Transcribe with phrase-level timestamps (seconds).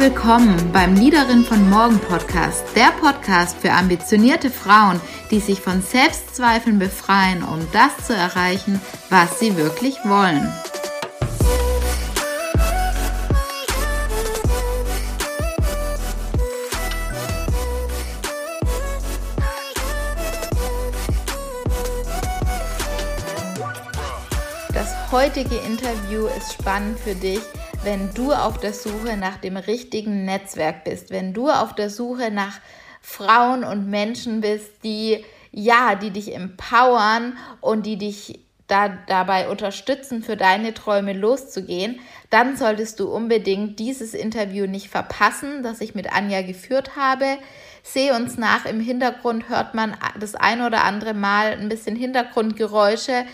[0.00, 5.00] willkommen beim Liederin von Morgen Podcast, der Podcast für ambitionierte Frauen,
[5.32, 8.80] die sich von Selbstzweifeln befreien, um das zu erreichen,
[9.10, 10.52] was sie wirklich wollen.
[24.72, 27.40] Das heutige Interview ist spannend für dich,
[27.82, 32.30] wenn du auf der Suche nach dem richtigen Netzwerk bist, wenn du auf der Suche
[32.30, 32.60] nach
[33.00, 40.22] Frauen und Menschen bist, die ja, die dich empowern und die dich da, dabei unterstützen,
[40.22, 46.12] für deine Träume loszugehen, dann solltest du unbedingt dieses Interview nicht verpassen, das ich mit
[46.12, 47.38] Anja geführt habe.
[47.82, 53.24] Seh uns nach, im Hintergrund hört man das ein oder andere Mal ein bisschen Hintergrundgeräusche,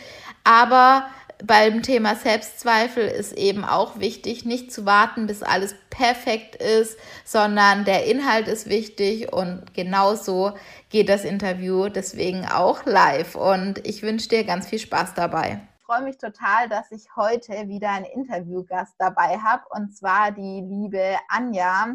[0.45, 1.07] aber
[1.47, 7.85] beim Thema Selbstzweifel ist eben auch wichtig, nicht zu warten, bis alles perfekt ist, sondern
[7.85, 10.53] der Inhalt ist wichtig und genauso
[10.91, 13.35] geht das Interview deswegen auch live.
[13.35, 15.61] Und ich wünsche dir ganz viel Spaß dabei.
[15.79, 20.63] Ich freue mich total, dass ich heute wieder einen Interviewgast dabei habe und zwar die
[20.63, 21.89] liebe Anja.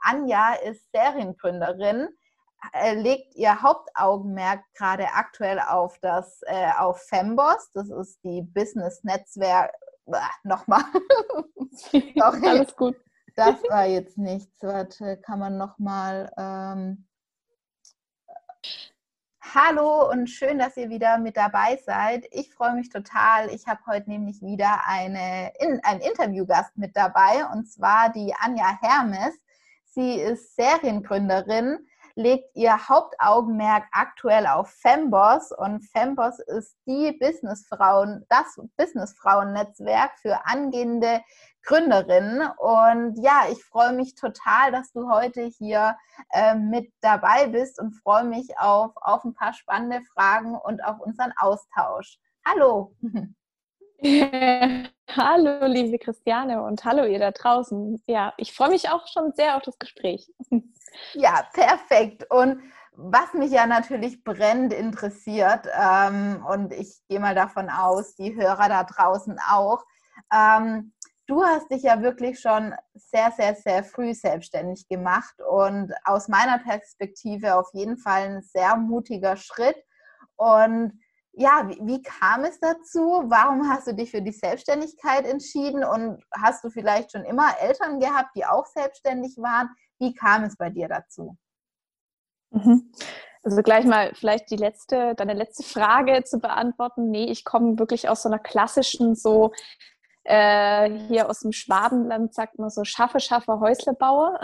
[0.00, 2.08] Anja ist Seriengründerin
[2.94, 7.70] legt ihr Hauptaugenmerk gerade aktuell auf das äh, auf Femboss.
[7.72, 9.72] Das ist die Business Netzwerk.
[10.44, 10.84] Nochmal.
[12.20, 12.96] Alles gut.
[13.34, 14.62] Das war jetzt nichts.
[14.62, 16.32] Warte, kann man nochmal.
[16.38, 17.06] Ähm
[19.54, 22.26] Hallo und schön, dass ihr wieder mit dabei seid.
[22.30, 23.48] Ich freue mich total.
[23.50, 28.78] Ich habe heute nämlich wieder eine, in, einen Interviewgast mit dabei und zwar die Anja
[28.80, 29.34] Hermes.
[29.84, 38.58] Sie ist Seriengründerin legt ihr Hauptaugenmerk aktuell auf Femboss und Femboss ist die Businessfrauen, das
[38.76, 41.20] Businessfrauennetzwerk für angehende
[41.62, 42.48] Gründerinnen.
[42.56, 45.96] Und ja, ich freue mich total, dass du heute hier
[46.32, 50.98] äh, mit dabei bist und freue mich auf, auf ein paar spannende Fragen und auf
[51.00, 52.18] unseren Austausch.
[52.46, 52.94] Hallo!
[55.08, 58.02] hallo, liebe Christiane und hallo ihr da draußen.
[58.06, 60.30] Ja, ich freue mich auch schon sehr auf das Gespräch.
[61.12, 62.24] Ja, perfekt.
[62.30, 62.62] Und
[62.92, 68.70] was mich ja natürlich brennend interessiert, ähm, und ich gehe mal davon aus, die Hörer
[68.70, 69.84] da draußen auch,
[70.32, 70.94] ähm,
[71.26, 76.58] du hast dich ja wirklich schon sehr, sehr, sehr früh selbstständig gemacht und aus meiner
[76.58, 79.76] Perspektive auf jeden Fall ein sehr mutiger Schritt.
[80.36, 80.98] Und
[81.38, 83.24] ja, wie, wie, kam es dazu?
[83.26, 85.84] Warum hast du dich für die Selbstständigkeit entschieden?
[85.84, 89.68] Und hast du vielleicht schon immer Eltern gehabt, die auch selbstständig waren?
[89.98, 91.36] Wie kam es bei dir dazu?
[92.50, 92.90] Mhm.
[93.42, 97.10] Also gleich mal vielleicht die letzte, deine letzte Frage zu beantworten.
[97.10, 99.52] Nee, ich komme wirklich aus so einer klassischen, so
[100.24, 104.40] äh, hier aus dem Schwabenland sagt man so schaffe, schaffe, Häuslebauer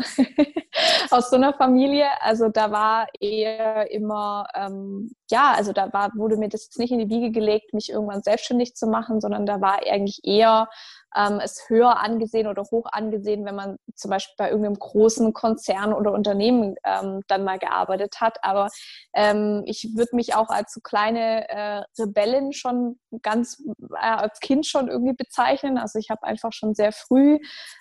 [1.11, 2.07] aus so einer Familie.
[2.21, 6.93] Also da war eher immer, ähm, ja, also da war, wurde mir das jetzt nicht
[6.93, 10.69] in die Wiege gelegt, mich irgendwann selbstständig zu machen, sondern da war eigentlich eher
[11.16, 15.93] ähm, ist höher angesehen oder hoch angesehen, wenn man zum Beispiel bei irgendeinem großen Konzern
[15.93, 18.38] oder Unternehmen ähm, dann mal gearbeitet hat.
[18.43, 18.69] Aber
[19.15, 23.62] ähm, ich würde mich auch als so kleine äh, Rebellin schon ganz
[23.94, 25.78] äh, als Kind schon irgendwie bezeichnen.
[25.78, 27.38] Also ich habe einfach schon sehr früh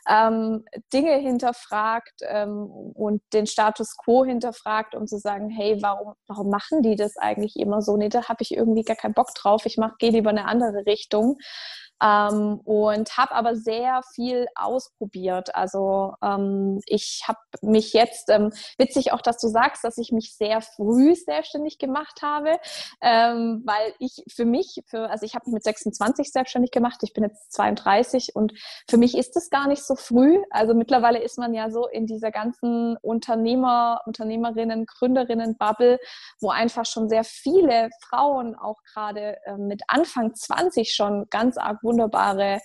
[0.09, 6.49] ähm, Dinge hinterfragt ähm, und den Status quo hinterfragt, um zu sagen, hey, warum, warum
[6.49, 7.97] machen die das eigentlich immer so?
[7.97, 9.65] Nee, da habe ich irgendwie gar keinen Bock drauf.
[9.65, 11.37] Ich gehe lieber in eine andere Richtung.
[12.01, 15.53] Ähm, und habe aber sehr viel ausprobiert.
[15.55, 20.35] Also ähm, ich habe mich jetzt, ähm, witzig auch, dass du sagst, dass ich mich
[20.35, 22.57] sehr früh selbstständig gemacht habe,
[23.01, 27.13] ähm, weil ich für mich, für, also ich habe mich mit 26 selbstständig gemacht, ich
[27.13, 28.53] bin jetzt 32 und
[28.89, 30.39] für mich ist es gar nicht so früh.
[30.49, 35.99] Also mittlerweile ist man ja so in dieser ganzen Unternehmer, Unternehmerinnen, Gründerinnen-Bubble,
[36.39, 41.83] wo einfach schon sehr viele Frauen auch gerade äh, mit Anfang 20 schon ganz arg
[41.91, 42.59] wunderbare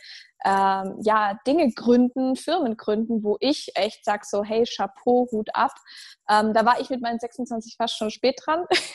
[0.44, 5.72] ähm, ja, Dinge gründen, Firmen gründen, wo ich echt sage so, hey, Chapeau, Hut ab.
[6.30, 8.64] Ähm, da war ich mit meinen 26 fast schon spät dran.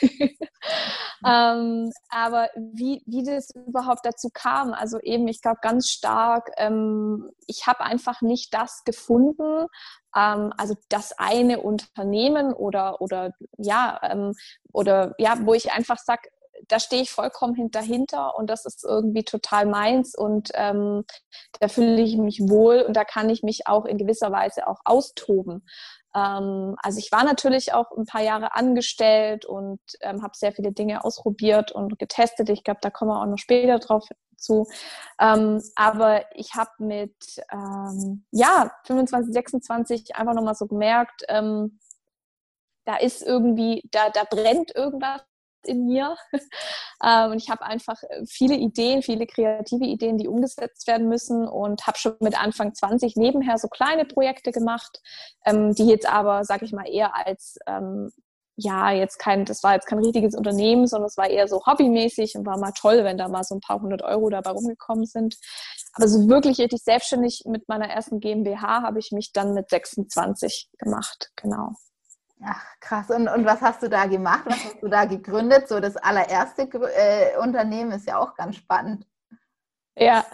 [1.26, 7.30] ähm, aber wie, wie das überhaupt dazu kam, also eben, ich glaube ganz stark, ähm,
[7.46, 9.66] ich habe einfach nicht das gefunden,
[10.16, 14.32] ähm, also das eine Unternehmen oder, oder ja, ähm,
[14.72, 16.28] oder ja, wo ich einfach sage,
[16.68, 21.04] da stehe ich vollkommen hinterhinter und das ist irgendwie total meins und ähm,
[21.60, 24.80] da fühle ich mich wohl und da kann ich mich auch in gewisser Weise auch
[24.84, 25.64] austoben.
[26.14, 30.72] Ähm, also ich war natürlich auch ein paar Jahre angestellt und ähm, habe sehr viele
[30.72, 32.50] Dinge ausprobiert und getestet.
[32.50, 34.06] Ich glaube, da kommen wir auch noch später drauf
[34.36, 34.66] zu.
[35.20, 37.14] Ähm, aber ich habe mit
[37.50, 41.78] ähm, ja 25, 26 einfach nochmal so gemerkt, ähm,
[42.84, 45.22] da ist irgendwie, da, da brennt irgendwas
[45.66, 46.16] in mir.
[47.04, 51.48] Ähm, und ich habe einfach äh, viele Ideen, viele kreative Ideen, die umgesetzt werden müssen
[51.48, 55.00] und habe schon mit Anfang 20 nebenher so kleine Projekte gemacht,
[55.44, 58.12] ähm, die jetzt aber, sage ich mal, eher als ähm,
[58.56, 62.36] ja, jetzt kein, das war jetzt kein richtiges Unternehmen, sondern es war eher so hobbymäßig
[62.36, 65.36] und war mal toll, wenn da mal so ein paar hundert Euro dabei rumgekommen sind.
[65.94, 70.68] Aber so wirklich richtig selbstständig mit meiner ersten GmbH habe ich mich dann mit 26
[70.78, 71.72] gemacht, genau.
[72.44, 73.10] Ach, krass.
[73.10, 74.42] Und, und was hast du da gemacht?
[74.46, 75.68] Was hast du da gegründet?
[75.68, 79.06] So das allererste äh, Unternehmen ist ja auch ganz spannend.
[79.94, 80.24] Ja,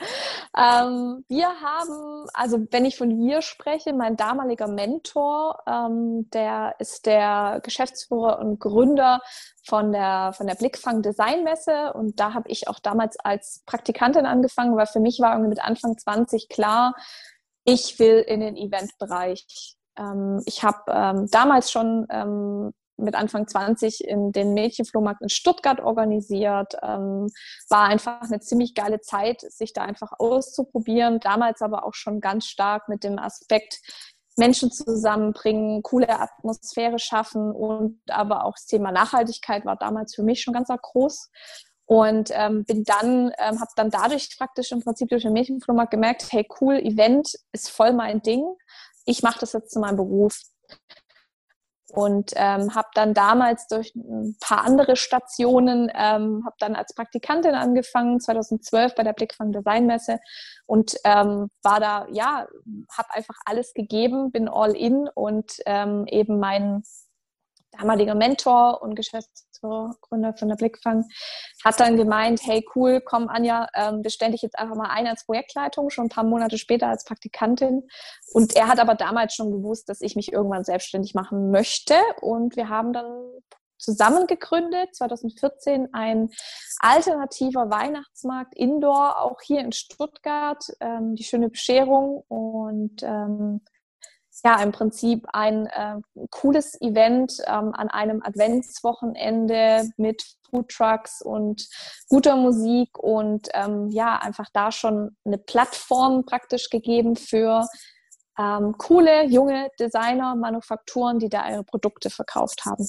[0.57, 7.07] ähm, wir haben, also wenn ich von wir spreche, mein damaliger Mentor, ähm, der ist
[7.07, 9.21] der Geschäftsführer und Gründer
[9.67, 14.77] von der, von der Blickfang Designmesse und da habe ich auch damals als Praktikantin angefangen,
[14.77, 16.95] weil für mich war irgendwie mit Anfang 20 klar,
[17.65, 24.05] ich will in den Eventbereich ähm, ich habe ähm, damals schon ähm, mit Anfang 20
[24.05, 26.75] in den Mädchenflohmarkt in Stuttgart organisiert.
[26.83, 27.29] Ähm,
[27.69, 31.21] war einfach eine ziemlich geile Zeit, sich da einfach auszuprobieren.
[31.21, 33.81] Damals aber auch schon ganz stark mit dem Aspekt,
[34.37, 40.43] Menschen zusammenbringen, coole Atmosphäre schaffen und aber auch das Thema Nachhaltigkeit war damals für mich
[40.43, 41.31] schon ganz groß.
[41.87, 46.27] Und ähm, bin dann, ähm, habe dann dadurch praktisch im Prinzip durch den Mädchenflohmarkt gemerkt,
[46.31, 48.45] hey cool, Event ist voll mein Ding
[49.09, 50.41] ich mache das jetzt zu meinem Beruf.
[51.91, 57.55] Und ähm, habe dann damals durch ein paar andere Stationen, ähm, habe dann als Praktikantin
[57.55, 60.19] angefangen, 2012 bei der Blickfang Designmesse
[60.67, 62.47] und ähm, war da, ja,
[62.95, 66.83] habe einfach alles gegeben, bin all in und ähm, eben mein
[67.79, 71.05] damaliger Mentor und Geschäftsführer von der Blickfang,
[71.65, 75.25] hat dann gemeint, hey cool, komm Anja, ähm, bestände ich jetzt einfach mal ein als
[75.25, 77.89] Projektleitung, schon ein paar Monate später als Praktikantin.
[78.33, 81.95] Und er hat aber damals schon gewusst, dass ich mich irgendwann selbstständig machen möchte.
[82.21, 83.07] Und wir haben dann
[83.79, 86.31] zusammen gegründet, 2014 ein
[86.81, 93.61] alternativer Weihnachtsmarkt Indoor, auch hier in Stuttgart, ähm, die schöne Bescherung und ähm,
[94.45, 95.97] ja, im Prinzip ein äh,
[96.31, 101.69] cooles Event ähm, an einem Adventswochenende mit Foodtrucks und
[102.09, 107.67] guter Musik und ähm, ja, einfach da schon eine Plattform praktisch gegeben für
[108.39, 112.89] ähm, coole, junge Designer, Manufakturen, die da ihre Produkte verkauft haben.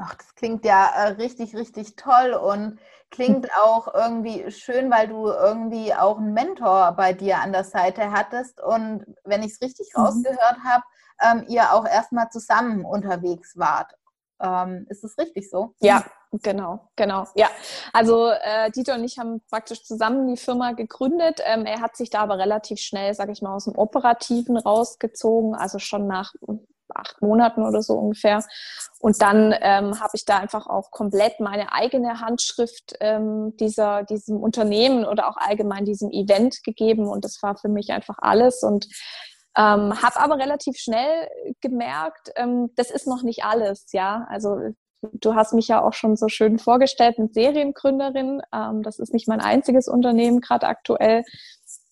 [0.00, 2.78] Ach, das klingt ja äh, richtig, richtig toll und
[3.10, 8.12] klingt auch irgendwie schön, weil du irgendwie auch einen Mentor bei dir an der Seite
[8.12, 10.02] hattest und wenn ich es richtig mhm.
[10.02, 10.84] rausgehört habe,
[11.20, 13.92] ähm, ihr auch erstmal zusammen unterwegs wart.
[14.40, 15.74] Ähm, ist das richtig so?
[15.80, 17.26] Ja, genau, genau.
[17.34, 17.48] Ja,
[17.92, 21.40] also äh, Dieter und ich haben praktisch zusammen die Firma gegründet.
[21.44, 25.56] Ähm, er hat sich da aber relativ schnell, sage ich mal, aus dem Operativen rausgezogen,
[25.56, 26.34] also schon nach
[26.94, 28.44] acht Monaten oder so ungefähr.
[29.00, 34.38] Und dann ähm, habe ich da einfach auch komplett meine eigene Handschrift ähm, dieser, diesem
[34.38, 37.06] Unternehmen oder auch allgemein diesem Event gegeben.
[37.06, 38.62] Und das war für mich einfach alles.
[38.62, 38.86] Und
[39.56, 41.28] ähm, habe aber relativ schnell
[41.60, 43.86] gemerkt, ähm, das ist noch nicht alles.
[43.92, 44.58] Ja, also
[45.02, 48.42] du hast mich ja auch schon so schön vorgestellt mit Seriengründerin.
[48.52, 51.24] Ähm, das ist nicht mein einziges Unternehmen gerade aktuell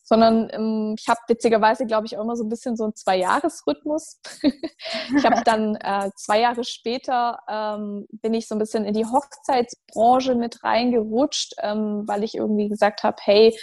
[0.06, 4.20] sondern ähm, ich habe witzigerweise, glaube ich, auch immer so ein bisschen so einen Zwei-Jahres-Rhythmus.
[4.42, 9.04] ich habe dann äh, zwei Jahre später ähm, bin ich so ein bisschen in die
[9.04, 13.58] Hochzeitsbranche mit reingerutscht, ähm, weil ich irgendwie gesagt habe, hey,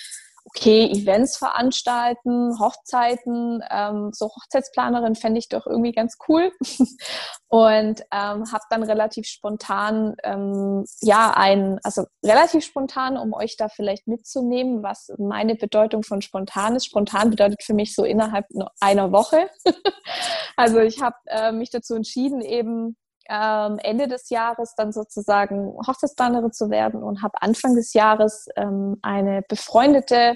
[0.55, 6.51] okay, Events veranstalten, Hochzeiten, ähm, so Hochzeitsplanerin fände ich doch irgendwie ganz cool.
[7.47, 13.67] und ähm, habe dann relativ spontan, ähm, ja, ein, also relativ spontan, um euch da
[13.67, 16.85] vielleicht mitzunehmen, was meine Bedeutung von spontan ist.
[16.85, 18.45] Spontan bedeutet für mich so innerhalb
[18.79, 19.49] einer Woche.
[20.55, 22.95] also ich habe äh, mich dazu entschieden, eben
[23.29, 28.97] ähm, Ende des Jahres dann sozusagen Hochzeitsplanerin zu werden und habe Anfang des Jahres ähm,
[29.01, 30.35] eine befreundete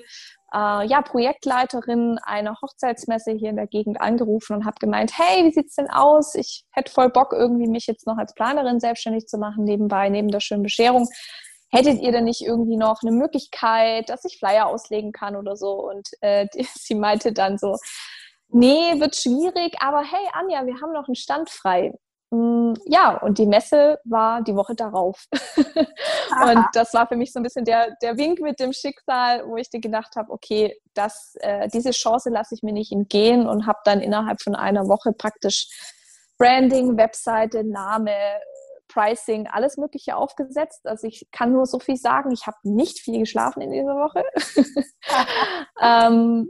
[0.54, 5.52] äh, ja, Projektleiterin einer Hochzeitsmesse hier in der Gegend angerufen und habe gemeint, hey, wie
[5.52, 6.36] sieht's denn aus?
[6.36, 10.30] Ich hätte voll Bock, irgendwie mich jetzt noch als Planerin selbstständig zu machen, nebenbei, neben
[10.30, 11.08] der schönen Bescherung.
[11.70, 15.74] Hättet ihr denn nicht irgendwie noch eine Möglichkeit, dass ich Flyer auslegen kann oder so?
[15.74, 17.76] Und äh, sie meinte dann so,
[18.48, 21.92] nee, wird schwierig, aber hey Anja, wir haben noch einen Stand frei
[22.30, 25.28] ja, und die Messe war die Woche darauf.
[25.66, 29.56] und das war für mich so ein bisschen der, der Wink mit dem Schicksal, wo
[29.56, 33.66] ich dir gedacht habe, okay, das, äh, diese Chance lasse ich mir nicht entgehen und
[33.66, 35.68] habe dann innerhalb von einer Woche praktisch
[36.38, 38.12] Branding, Webseite, Name,
[38.90, 40.86] Pricing, alles Mögliche aufgesetzt.
[40.86, 44.24] Also ich kann nur so viel sagen, ich habe nicht viel geschlafen in dieser Woche.
[45.82, 46.50] ähm,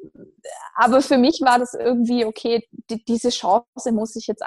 [0.76, 4.44] aber für mich war das irgendwie, okay, die, diese Chance muss ich jetzt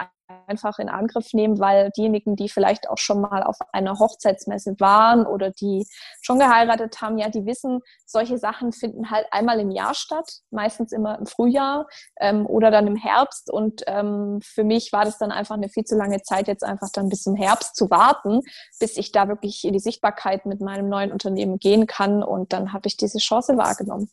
[0.47, 5.27] einfach in Angriff nehmen, weil diejenigen, die vielleicht auch schon mal auf einer Hochzeitsmesse waren
[5.27, 5.87] oder die
[6.21, 10.93] schon geheiratet haben, ja, die wissen, solche Sachen finden halt einmal im Jahr statt, meistens
[10.93, 11.87] immer im Frühjahr
[12.21, 13.51] ähm, oder dann im Herbst.
[13.51, 16.89] Und ähm, für mich war das dann einfach eine viel zu lange Zeit, jetzt einfach
[16.93, 18.41] dann bis zum Herbst zu warten,
[18.79, 22.23] bis ich da wirklich in die Sichtbarkeit mit meinem neuen Unternehmen gehen kann.
[22.23, 24.11] Und dann habe ich diese Chance wahrgenommen.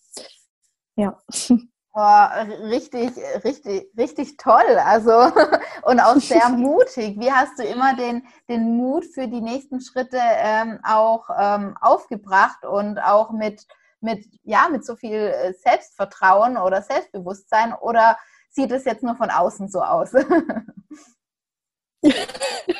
[0.95, 1.17] Ja.
[1.99, 2.27] Oh,
[2.69, 3.11] richtig,
[3.43, 4.77] richtig, richtig toll.
[4.85, 5.11] Also
[5.81, 7.19] und auch sehr mutig.
[7.19, 12.65] Wie hast du immer den, den Mut für die nächsten Schritte ähm, auch ähm, aufgebracht
[12.65, 13.65] und auch mit,
[13.99, 17.73] mit, ja, mit so viel äh, Selbstvertrauen oder Selbstbewusstsein?
[17.73, 18.15] Oder
[18.51, 20.11] sieht es jetzt nur von außen so aus?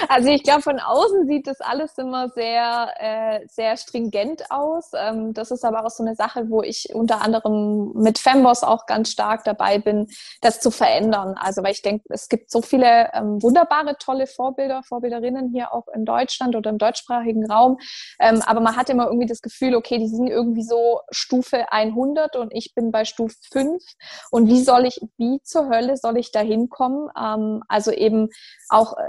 [0.09, 4.91] Also ich glaube, von außen sieht das alles immer sehr, äh, sehr stringent aus.
[4.93, 8.85] Ähm, das ist aber auch so eine Sache, wo ich unter anderem mit Femboss auch
[8.85, 10.07] ganz stark dabei bin,
[10.41, 11.35] das zu verändern.
[11.37, 15.87] Also weil ich denke, es gibt so viele ähm, wunderbare, tolle Vorbilder, Vorbilderinnen hier auch
[15.93, 17.77] in Deutschland oder im deutschsprachigen Raum.
[18.19, 22.35] Ähm, aber man hat immer irgendwie das Gefühl, okay, die sind irgendwie so Stufe 100
[22.35, 23.81] und ich bin bei Stufe 5.
[24.31, 27.09] Und wie soll ich, wie zur Hölle soll ich da hinkommen?
[27.17, 28.29] Ähm, also eben
[28.69, 29.01] auch äh,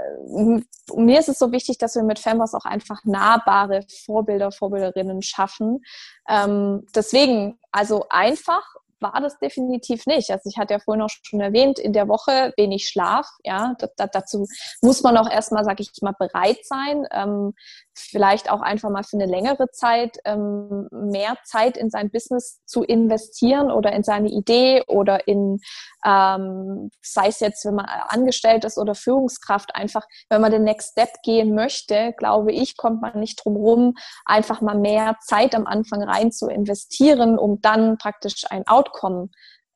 [0.95, 5.83] mir ist es so wichtig, dass wir mit Femboss auch einfach nahbare Vorbilder, Vorbilderinnen schaffen.
[6.27, 8.63] Ähm, deswegen, also einfach
[9.03, 10.31] war das definitiv nicht.
[10.31, 13.27] Also ich hatte ja vorhin auch schon erwähnt, in der Woche wenig Schlaf.
[13.43, 14.47] Ja, da, da, dazu
[14.81, 17.05] muss man auch erstmal, sage ich mal, bereit sein.
[17.11, 17.53] Ähm,
[17.95, 22.83] vielleicht auch einfach mal für eine längere Zeit ähm, mehr Zeit in sein Business zu
[22.83, 25.59] investieren oder in seine Idee oder in,
[26.05, 30.91] ähm, sei es jetzt, wenn man angestellt ist oder Führungskraft, einfach, wenn man den Next
[30.91, 33.93] Step gehen möchte, glaube ich, kommt man nicht drum rum,
[34.25, 39.29] einfach mal mehr Zeit am Anfang rein zu investieren, um dann praktisch ein Outcome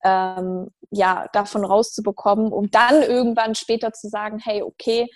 [0.03, 5.07] ähm, ja, davon rauszubekommen, um dann irgendwann später zu sagen, hey, okay,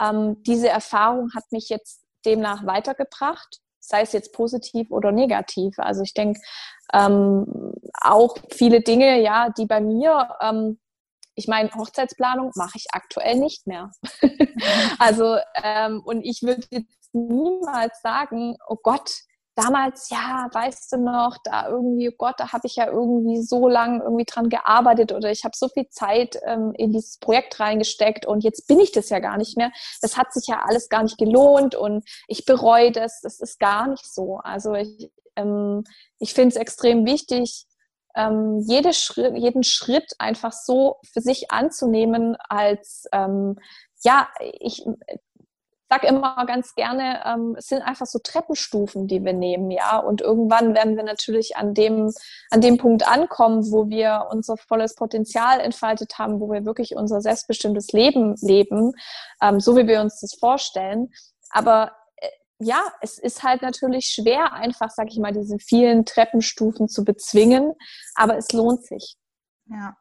[0.00, 5.78] ähm, diese Erfahrung hat mich jetzt demnach weitergebracht, sei es jetzt positiv oder negativ.
[5.78, 6.40] Also ich denke,
[6.92, 10.78] ähm, auch viele Dinge, ja, die bei mir, ähm,
[11.34, 13.90] ich meine, Hochzeitsplanung mache ich aktuell nicht mehr.
[14.98, 19.10] also, ähm, und ich würde jetzt niemals sagen, oh Gott,
[19.54, 23.68] damals, ja, weißt du noch, da irgendwie, oh Gott, da habe ich ja irgendwie so
[23.68, 28.26] lange irgendwie dran gearbeitet oder ich habe so viel Zeit ähm, in dieses Projekt reingesteckt
[28.26, 29.70] und jetzt bin ich das ja gar nicht mehr.
[30.02, 33.20] Das hat sich ja alles gar nicht gelohnt und ich bereue das.
[33.20, 34.38] Das ist gar nicht so.
[34.38, 35.84] Also ich, ähm,
[36.18, 37.66] ich finde es extrem wichtig,
[38.16, 43.56] ähm, jede Schritt, jeden Schritt einfach so für sich anzunehmen als ähm,
[44.02, 44.28] ja,
[44.60, 44.84] ich,
[45.90, 49.98] sag immer ganz gerne, ähm, es sind einfach so Treppenstufen, die wir nehmen, ja.
[49.98, 52.12] Und irgendwann werden wir natürlich an dem,
[52.50, 57.20] an dem Punkt ankommen, wo wir unser volles Potenzial entfaltet haben, wo wir wirklich unser
[57.20, 58.92] selbstbestimmtes Leben leben,
[59.42, 61.10] ähm, so wie wir uns das vorstellen.
[61.50, 62.28] Aber äh,
[62.60, 67.72] ja, es ist halt natürlich schwer, einfach, sag ich mal, diese vielen Treppenstufen zu bezwingen,
[68.14, 69.16] aber es lohnt sich.
[69.66, 69.96] Ja,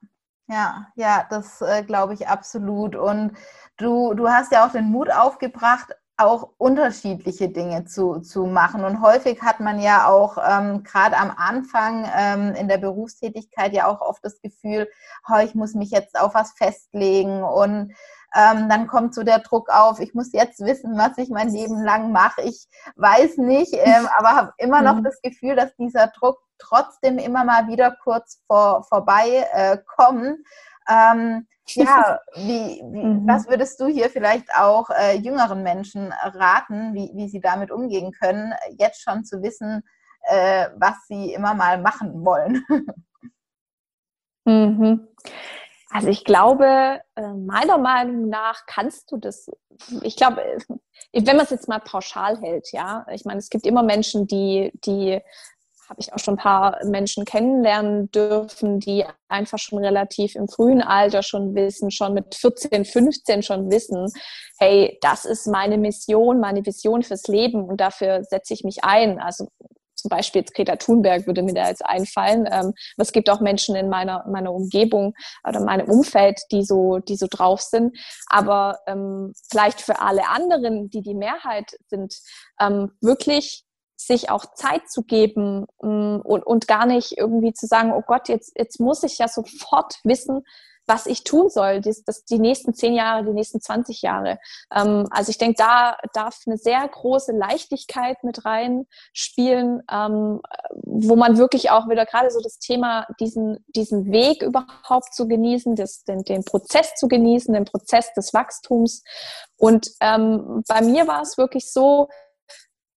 [0.50, 2.96] ja, ja, das äh, glaube ich absolut.
[2.96, 3.34] Und
[3.78, 8.84] du, du hast ja auch den Mut aufgebracht, auch unterschiedliche Dinge zu, zu machen.
[8.84, 13.88] Und häufig hat man ja auch ähm, gerade am Anfang ähm, in der Berufstätigkeit ja
[13.88, 14.90] auch oft das Gefühl,
[15.30, 17.94] oh, ich muss mich jetzt auf was festlegen und
[18.36, 21.82] ähm, dann kommt so der Druck auf, ich muss jetzt wissen, was ich mein Leben
[21.84, 22.42] lang mache.
[22.42, 25.04] Ich weiß nicht, ähm, aber habe immer noch mhm.
[25.04, 30.44] das Gefühl, dass dieser Druck trotzdem immer mal wieder kurz vor, vorbei äh, kommen.
[30.88, 33.28] Ähm, ja, wie, wie, mhm.
[33.28, 38.12] was würdest du hier vielleicht auch äh, jüngeren Menschen raten, wie, wie sie damit umgehen
[38.12, 39.84] können, jetzt schon zu wissen,
[40.24, 42.66] äh, was sie immer mal machen wollen?
[44.46, 45.08] Mhm.
[45.92, 49.50] Also ich glaube, äh, meiner Meinung nach kannst du das,
[50.02, 50.60] ich glaube, äh,
[51.14, 54.72] wenn man es jetzt mal pauschal hält, ja, ich meine, es gibt immer Menschen, die,
[54.86, 55.20] die
[55.90, 60.82] habe ich auch schon ein paar Menschen kennenlernen dürfen, die einfach schon relativ im frühen
[60.82, 64.08] Alter schon wissen, schon mit 14, 15 schon wissen,
[64.60, 69.20] hey, das ist meine Mission, meine Vision fürs Leben und dafür setze ich mich ein.
[69.20, 69.48] Also
[69.96, 72.46] zum Beispiel jetzt Greta Thunberg würde mir da jetzt einfallen.
[72.46, 75.14] Ähm, aber es gibt auch Menschen in meiner, meiner Umgebung
[75.46, 77.98] oder meinem Umfeld, die so, die so drauf sind.
[78.28, 82.16] Aber ähm, vielleicht für alle anderen, die die Mehrheit sind,
[82.62, 83.66] ähm, wirklich
[84.00, 88.30] sich auch Zeit zu geben ähm, und, und gar nicht irgendwie zu sagen, oh Gott,
[88.30, 90.44] jetzt, jetzt muss ich ja sofort wissen,
[90.90, 94.40] was ich tun soll, das, das, die nächsten zehn Jahre, die nächsten 20 Jahre.
[94.74, 100.42] Ähm, also ich denke, da darf eine sehr große Leichtigkeit mit reinspielen, ähm,
[100.84, 105.76] wo man wirklich auch wieder gerade so das Thema, diesen, diesen Weg überhaupt zu genießen,
[105.76, 109.04] das, den, den Prozess zu genießen, den Prozess des Wachstums.
[109.58, 112.08] Und ähm, bei mir war es wirklich so,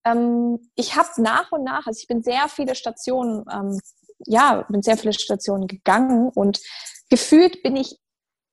[0.05, 3.81] ähm, ich habe nach und nach, also ich bin sehr viele Stationen, ähm,
[4.27, 6.61] ja, bin sehr viele Stationen gegangen und
[7.09, 7.99] gefühlt bin ich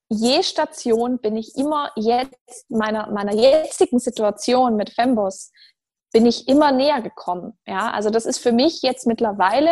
[0.10, 5.52] je Station, bin ich immer jetzt meiner, meiner jetzigen Situation mit Fembos,
[6.14, 7.60] bin ich immer näher gekommen.
[7.66, 9.72] Ja, also das ist für mich jetzt mittlerweile,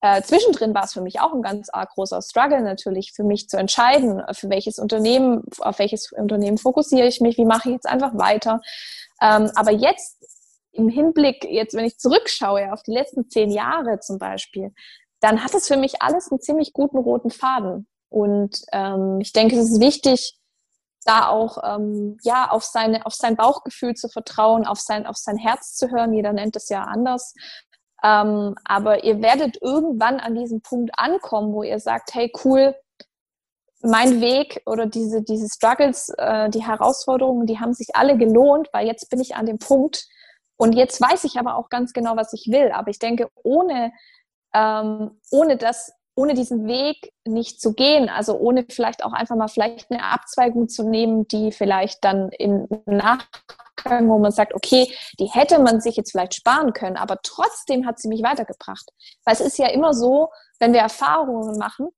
[0.00, 3.48] äh, zwischendrin war es für mich auch ein ganz arg großer Struggle natürlich, für mich
[3.48, 7.88] zu entscheiden, für welches Unternehmen, auf welches Unternehmen fokussiere ich mich, wie mache ich jetzt
[7.88, 8.60] einfach weiter.
[9.20, 10.16] Ähm, aber jetzt
[10.78, 14.72] im Hinblick, jetzt wenn ich zurückschaue auf die letzten zehn Jahre zum Beispiel,
[15.20, 17.88] dann hat es für mich alles einen ziemlich guten roten Faden.
[18.08, 20.38] Und ähm, ich denke, es ist wichtig,
[21.04, 25.36] da auch ähm, ja auf seine auf sein Bauchgefühl zu vertrauen, auf sein auf sein
[25.36, 26.12] Herz zu hören.
[26.12, 27.34] Jeder nennt es ja anders.
[28.02, 32.74] Ähm, aber ihr werdet irgendwann an diesem Punkt ankommen, wo ihr sagt, hey cool,
[33.80, 38.86] mein Weg oder diese diese Struggles, äh, die Herausforderungen, die haben sich alle gelohnt, weil
[38.86, 40.06] jetzt bin ich an dem Punkt
[40.58, 42.72] und jetzt weiß ich aber auch ganz genau, was ich will.
[42.72, 43.92] Aber ich denke, ohne
[44.54, 49.46] ähm, ohne das ohne diesen Weg nicht zu gehen, also ohne vielleicht auch einfach mal
[49.46, 55.26] vielleicht eine Abzweigung zu nehmen, die vielleicht dann im Nachgang, wo man sagt, okay, die
[55.26, 58.84] hätte man sich jetzt vielleicht sparen können, aber trotzdem hat sie mich weitergebracht.
[59.24, 61.90] Weil es ist ja immer so, wenn wir Erfahrungen machen,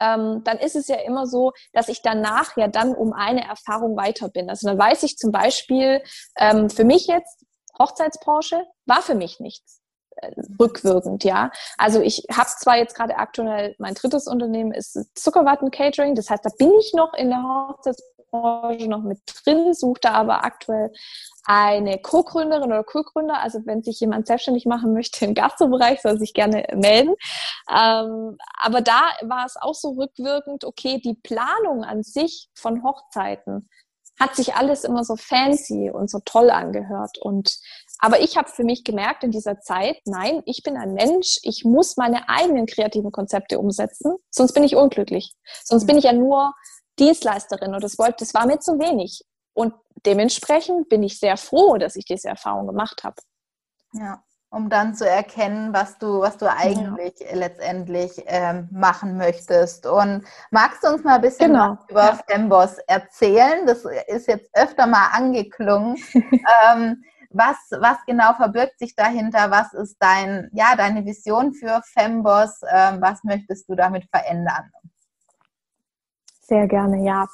[0.00, 3.96] ähm, dann ist es ja immer so, dass ich danach ja dann um eine Erfahrung
[3.96, 4.48] weiter bin.
[4.48, 6.02] Also dann weiß ich zum Beispiel,
[6.38, 7.45] ähm, für mich jetzt,
[7.78, 9.80] Hochzeitsbranche war für mich nichts
[10.58, 11.50] rückwirkend, ja.
[11.78, 16.44] Also ich habe zwar jetzt gerade aktuell, mein drittes Unternehmen ist Zuckerwatten Catering, das heißt,
[16.44, 20.90] da bin ich noch in der Hochzeitsbranche noch mit drin, suche da aber aktuell
[21.44, 23.40] eine Co-Gründerin oder Co-Gründer.
[23.40, 27.14] Also wenn sich jemand selbstständig machen möchte im Gastrobereich, soll sich gerne melden.
[27.70, 33.68] Ähm, aber da war es auch so rückwirkend, okay, die Planung an sich von Hochzeiten
[34.18, 37.18] hat sich alles immer so fancy und so toll angehört.
[37.18, 37.58] Und
[37.98, 41.64] aber ich habe für mich gemerkt in dieser Zeit, nein, ich bin ein Mensch, ich
[41.64, 45.34] muss meine eigenen kreativen Konzepte umsetzen, sonst bin ich unglücklich.
[45.64, 46.54] Sonst bin ich ja nur
[46.98, 49.22] Dienstleisterin und das wollte, das war mir zu wenig.
[49.54, 49.74] Und
[50.04, 53.16] dementsprechend bin ich sehr froh, dass ich diese Erfahrung gemacht habe.
[53.92, 54.22] Ja,
[54.56, 57.36] um dann zu erkennen, was du, was du eigentlich ja.
[57.36, 59.86] letztendlich ähm, machen möchtest.
[59.86, 61.76] Und magst du uns mal ein bisschen genau.
[61.88, 62.18] über ja.
[62.26, 63.66] Femboss erzählen?
[63.66, 65.96] Das ist jetzt öfter mal angeklungen.
[66.14, 69.50] ähm, was, was genau verbirgt sich dahinter?
[69.50, 72.62] Was ist dein, ja, deine Vision für Femboss?
[72.72, 74.70] Ähm, was möchtest du damit verändern?
[76.48, 77.26] Sehr gerne, ja.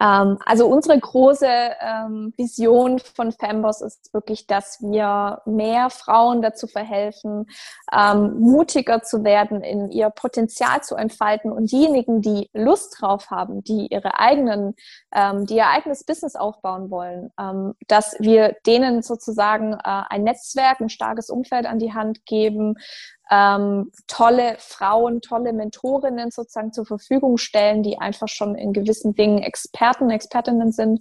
[0.00, 6.68] Ähm, also unsere große ähm, Vision von Femboss ist wirklich, dass wir mehr Frauen dazu
[6.68, 7.46] verhelfen,
[7.92, 13.64] ähm, mutiger zu werden, in ihr Potenzial zu entfalten und diejenigen, die Lust drauf haben,
[13.64, 14.76] die ihre eigenen,
[15.12, 20.80] ähm, die ihr eigenes Business aufbauen wollen, ähm, dass wir denen sozusagen äh, ein Netzwerk,
[20.80, 22.76] ein starkes Umfeld an die Hand geben,
[23.30, 29.38] ähm, tolle Frauen, tolle Mentorinnen sozusagen zur Verfügung stellen, die einfach schon in gewissen Dingen
[29.38, 31.00] Experten, Expertinnen sind.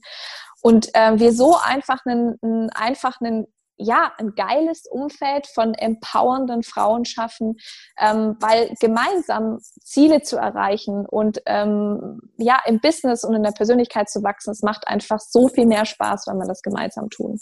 [0.61, 3.47] Und äh, wir so einfach einen, einfach einen
[3.81, 7.55] ja, ein geiles Umfeld von empowernden Frauen schaffen,
[7.97, 14.09] ähm, weil gemeinsam Ziele zu erreichen und ähm, ja, im Business und in der Persönlichkeit
[14.09, 17.39] zu wachsen, es macht einfach so viel mehr Spaß, wenn man das gemeinsam tun.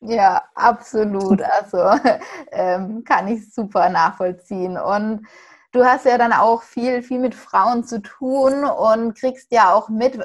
[0.00, 1.42] Ja, absolut.
[1.42, 1.78] Also
[2.52, 4.78] ähm, kann ich super nachvollziehen.
[4.78, 5.26] Und
[5.72, 9.88] du hast ja dann auch viel, viel mit Frauen zu tun und kriegst ja auch
[9.88, 10.18] mit,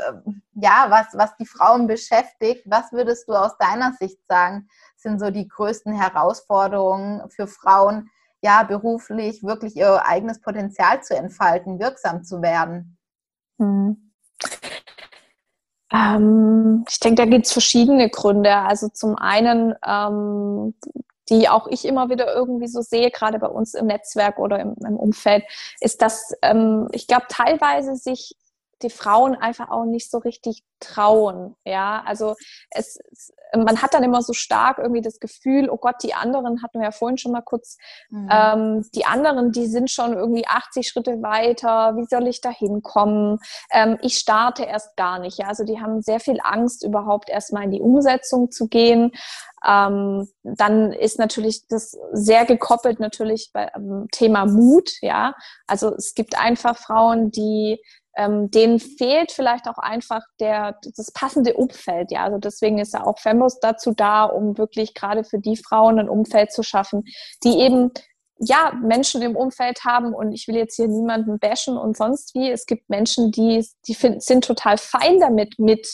[0.54, 2.64] ja, was, was die Frauen beschäftigt.
[2.68, 8.10] Was würdest du aus deiner Sicht sagen, sind so die größten Herausforderungen für Frauen,
[8.42, 12.98] ja, beruflich wirklich ihr eigenes Potenzial zu entfalten, wirksam zu werden?
[13.60, 14.12] Hm.
[15.94, 18.56] Ähm, ich denke, da gibt es verschiedene Gründe.
[18.56, 20.74] Also zum einen, ähm,
[21.30, 24.76] die auch ich immer wieder irgendwie so sehe, gerade bei uns im Netzwerk oder im,
[24.86, 25.44] im Umfeld,
[25.80, 28.36] ist, dass ähm, ich glaube, teilweise sich
[28.84, 31.56] die Frauen einfach auch nicht so richtig trauen.
[31.66, 32.36] Ja, also
[32.70, 33.00] es,
[33.56, 36.86] man hat dann immer so stark irgendwie das Gefühl, oh Gott, die anderen hatten wir
[36.86, 37.78] ja vorhin schon mal kurz,
[38.10, 38.30] mhm.
[38.32, 41.96] ähm, die anderen, die sind schon irgendwie 80 Schritte weiter.
[41.96, 43.40] Wie soll ich da hinkommen?
[43.72, 45.38] Ähm, ich starte erst gar nicht.
[45.38, 49.12] Ja, also die haben sehr viel Angst, überhaupt erstmal in die Umsetzung zu gehen.
[49.66, 55.36] Ähm, dann ist natürlich das sehr gekoppelt natürlich beim ähm, Thema Mut, ja.
[55.68, 57.80] Also es gibt einfach Frauen, die
[58.16, 62.12] ähm, denen fehlt vielleicht auch einfach der, das passende Umfeld.
[62.12, 66.00] Ja, also deswegen ist ja auch Fembos dazu da, um wirklich gerade für die Frauen
[66.00, 67.04] ein Umfeld zu schaffen,
[67.44, 67.92] die eben
[68.40, 72.50] ja, Menschen im Umfeld haben und ich will jetzt hier niemanden bashen und sonst wie.
[72.50, 75.88] Es gibt Menschen, die, die find, sind total fein damit, mit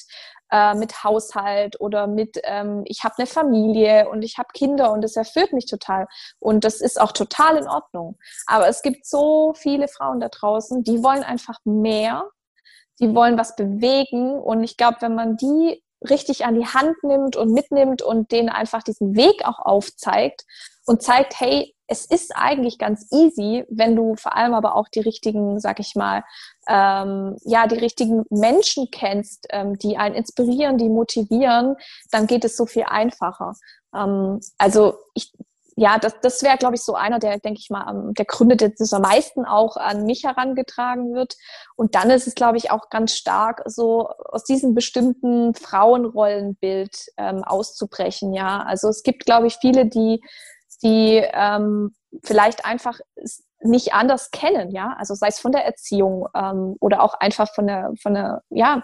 [0.52, 5.02] äh, mit Haushalt oder mit, ähm, ich habe eine Familie und ich habe Kinder und
[5.02, 6.08] das erfüllt mich total.
[6.40, 8.18] Und das ist auch total in Ordnung.
[8.46, 12.30] Aber es gibt so viele Frauen da draußen, die wollen einfach mehr,
[13.00, 14.40] die wollen was bewegen.
[14.40, 18.50] Und ich glaube, wenn man die richtig an die Hand nimmt und mitnimmt und denen
[18.50, 20.46] einfach diesen Weg auch aufzeigt
[20.86, 25.00] und zeigt, hey, es ist eigentlich ganz easy, wenn du vor allem aber auch die
[25.00, 26.24] richtigen, sag ich mal,
[26.70, 31.76] ähm, ja, die richtigen Menschen kennst, ähm, die einen inspirieren, die motivieren,
[32.12, 33.54] dann geht es so viel einfacher.
[33.94, 35.34] Ähm, also ich,
[35.76, 38.72] ja, das, das wäre, glaube ich, so einer, der, denke ich mal, der Gründe, der
[38.78, 41.36] das am meisten auch an mich herangetragen wird.
[41.76, 47.44] Und dann ist es, glaube ich, auch ganz stark, so aus diesem bestimmten Frauenrollenbild ähm,
[47.44, 48.34] auszubrechen.
[48.34, 50.22] Ja, also es gibt, glaube ich, viele, die
[50.84, 53.00] die ähm, vielleicht einfach
[53.62, 57.68] nicht anders kennen, ja, also sei es von der Erziehung ähm, oder auch einfach von
[57.68, 58.84] der, von der, ja,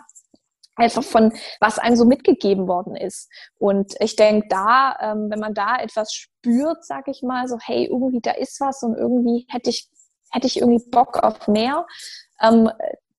[0.75, 3.29] einfach von was einem so mitgegeben worden ist.
[3.57, 7.85] Und ich denke, da, ähm, wenn man da etwas spürt, sag ich mal, so hey,
[7.85, 9.89] irgendwie da ist was und irgendwie hätte ich
[10.31, 11.85] hätte ich irgendwie Bock auf mehr,
[12.41, 12.69] ähm,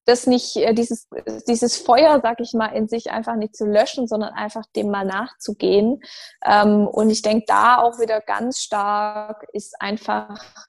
[0.05, 1.09] das nicht, äh, dieses,
[1.49, 5.05] dieses Feuer, sag ich mal, in sich einfach nicht zu löschen, sondern einfach dem mal
[5.05, 6.01] nachzugehen.
[6.45, 10.69] Ähm, und ich denke, da auch wieder ganz stark ist einfach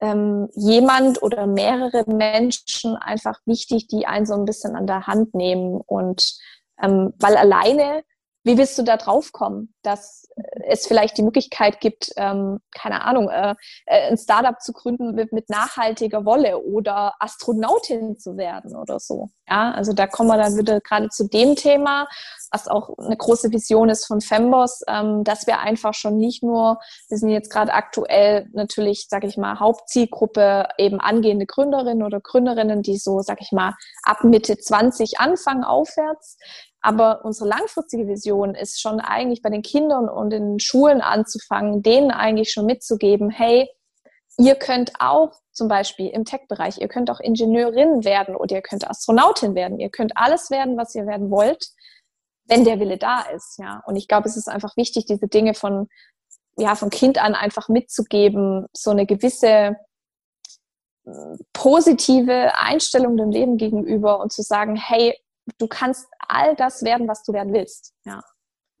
[0.00, 5.34] ähm, jemand oder mehrere Menschen einfach wichtig, die einen so ein bisschen an der Hand
[5.34, 5.80] nehmen.
[5.86, 6.38] Und
[6.80, 8.02] ähm, weil alleine
[8.48, 10.26] wie willst du da drauf kommen, dass
[10.66, 13.54] es vielleicht die Möglichkeit gibt, ähm, keine Ahnung, äh,
[13.86, 19.28] äh, ein Startup zu gründen mit, mit nachhaltiger Wolle oder Astronautin zu werden oder so?
[19.48, 22.08] Ja, also da kommen wir dann wieder gerade zu dem Thema,
[22.50, 26.78] was auch eine große Vision ist von Femboss, ähm, dass wir einfach schon nicht nur,
[27.08, 32.82] wir sind jetzt gerade aktuell natürlich, sage ich mal, Hauptzielgruppe eben angehende Gründerinnen oder Gründerinnen,
[32.82, 36.38] die so, sage ich mal, ab Mitte 20 anfangen aufwärts.
[36.80, 42.10] Aber unsere langfristige Vision ist schon eigentlich bei den Kindern und in Schulen anzufangen, denen
[42.10, 43.68] eigentlich schon mitzugeben, hey,
[44.38, 48.88] ihr könnt auch zum Beispiel im Tech-Bereich, ihr könnt auch Ingenieurin werden oder ihr könnt
[48.88, 49.80] Astronautin werden.
[49.80, 51.66] Ihr könnt alles werden, was ihr werden wollt,
[52.44, 53.58] wenn der Wille da ist.
[53.58, 53.82] Ja.
[53.86, 55.88] Und ich glaube, es ist einfach wichtig, diese Dinge von,
[56.56, 59.76] ja, von Kind an einfach mitzugeben, so eine gewisse
[61.04, 65.18] äh, positive Einstellung dem Leben gegenüber und zu sagen, hey,
[65.58, 67.94] du kannst all das werden, was du werden willst.
[68.04, 68.22] Ja.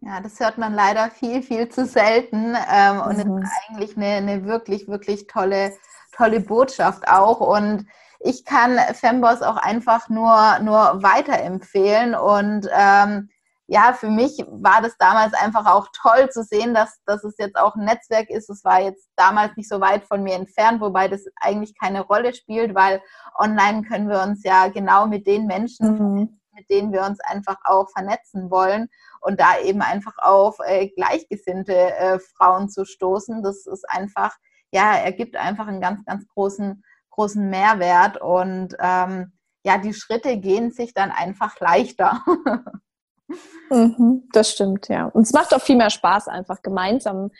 [0.00, 2.56] Ja, das hört man leider viel, viel zu selten.
[2.70, 3.42] Ähm, und mhm.
[3.42, 5.72] ist eigentlich eine, eine wirklich, wirklich tolle,
[6.12, 7.40] tolle Botschaft auch.
[7.40, 7.86] Und
[8.20, 12.14] ich kann Femboss auch einfach nur, nur weiterempfehlen.
[12.14, 13.28] Und ähm,
[13.66, 17.56] ja, für mich war das damals einfach auch toll zu sehen, dass, dass es jetzt
[17.56, 18.48] auch ein Netzwerk ist.
[18.48, 22.32] Es war jetzt damals nicht so weit von mir entfernt, wobei das eigentlich keine Rolle
[22.34, 23.02] spielt, weil
[23.36, 27.56] online können wir uns ja genau mit den Menschen mhm mit denen wir uns einfach
[27.64, 28.88] auch vernetzen wollen
[29.20, 33.42] und da eben einfach auf äh, gleichgesinnte äh, Frauen zu stoßen.
[33.42, 34.36] Das ist einfach,
[34.72, 39.32] ja, ergibt einfach einen ganz, ganz großen, großen Mehrwert und ähm,
[39.64, 42.24] ja, die Schritte gehen sich dann einfach leichter.
[43.70, 45.06] mhm, das stimmt, ja.
[45.06, 47.30] Und es macht auch viel mehr Spaß, einfach gemeinsam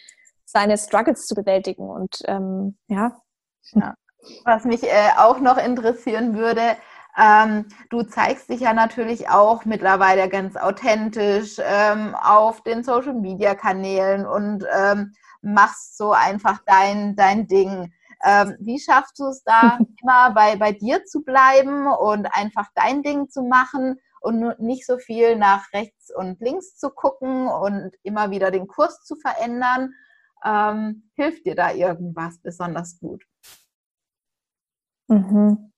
[0.44, 3.20] seine Struggles zu bewältigen und ähm, ja.
[3.72, 3.94] ja.
[4.44, 6.76] Was mich äh, auch noch interessieren würde,
[7.18, 13.54] ähm, du zeigst dich ja natürlich auch mittlerweile ganz authentisch ähm, auf den Social Media
[13.54, 17.92] Kanälen und ähm, machst so einfach dein, dein Ding.
[18.24, 23.02] Ähm, wie schaffst du es da immer bei, bei dir zu bleiben und einfach dein
[23.02, 28.31] Ding zu machen und nicht so viel nach rechts und links zu gucken und immer
[28.31, 29.92] wieder den Kurs zu verändern?
[30.44, 33.24] Ähm, hilft dir da irgendwas besonders gut?
[35.09, 35.72] Mhm.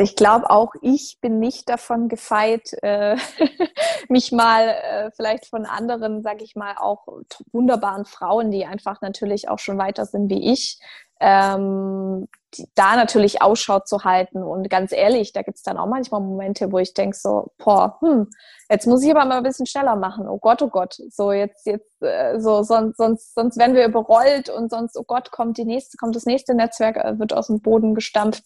[0.00, 3.16] Ich glaube, auch ich bin nicht davon gefeit, äh,
[4.08, 7.08] mich mal äh, vielleicht von anderen, sage ich mal, auch
[7.50, 10.78] wunderbaren Frauen, die einfach natürlich auch schon weiter sind wie ich,
[11.18, 12.28] ähm,
[12.74, 14.42] da natürlich Ausschau zu halten.
[14.42, 17.98] Und ganz ehrlich, da gibt es dann auch manchmal Momente, wo ich denke so, boah,
[18.00, 18.28] hm,
[18.70, 20.28] jetzt muss ich aber mal ein bisschen schneller machen.
[20.28, 24.48] Oh Gott, oh Gott, so jetzt, jetzt, äh, so, sonst, sonst, sonst werden wir überrollt
[24.48, 27.60] und sonst, oh Gott, kommt die nächste, kommt das nächste Netzwerk, äh, wird aus dem
[27.60, 28.44] Boden gestampft.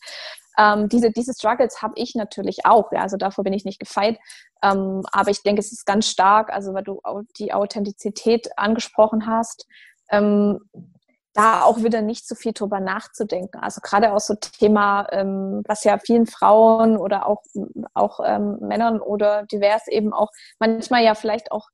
[0.58, 4.18] Ähm, diese, diese Struggles habe ich natürlich auch, ja, also davor bin ich nicht gefeit.
[4.62, 7.00] Ähm, aber ich denke, es ist ganz stark, also weil du
[7.38, 9.66] die Authentizität angesprochen hast,
[10.10, 10.60] ähm,
[11.34, 13.58] da auch wieder nicht so viel drüber nachzudenken.
[13.60, 17.42] Also gerade auch so Thema, ähm, was ja vielen Frauen oder auch,
[17.94, 21.68] auch ähm, Männern oder divers eben auch manchmal ja vielleicht auch